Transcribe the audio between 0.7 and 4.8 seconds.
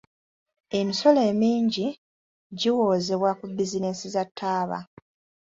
Emisolo emingi giwoozebwa ku bizinensi za ttaaba.